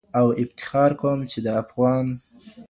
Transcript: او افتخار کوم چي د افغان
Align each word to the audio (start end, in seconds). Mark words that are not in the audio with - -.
او 0.19 0.25
افتخار 0.41 0.91
کوم 1.01 1.19
چي 1.31 1.39
د 1.45 1.47
افغان 1.61 2.05